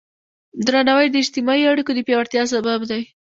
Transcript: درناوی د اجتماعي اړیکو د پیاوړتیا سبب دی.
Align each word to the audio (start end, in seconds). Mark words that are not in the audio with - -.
درناوی 0.65 1.07
د 1.11 1.15
اجتماعي 1.23 1.63
اړیکو 1.71 1.91
د 1.95 1.99
پیاوړتیا 2.07 2.43
سبب 2.53 2.79
دی. 2.89 3.01